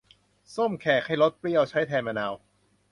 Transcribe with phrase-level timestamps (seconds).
[0.55, 2.33] ส้มแขก ให้รสเปรี้ยว ใช้แทนมะนาว